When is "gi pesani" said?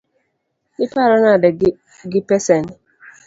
2.11-2.73